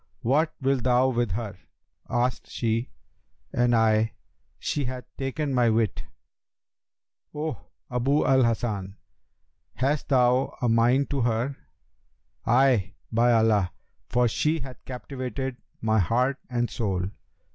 [0.21, 1.59] 'What wilt thou with her?'
[2.09, 2.89] asked she;
[3.53, 4.13] and I,
[4.57, 6.05] 'She hath taken my wit.'
[7.35, 8.97] 'O Abu al Hasan,
[9.75, 11.55] hast thou a mind to her?'
[12.47, 13.73] 'Ay, by Allah!
[14.09, 17.11] for she hath captivated my heart and soul.'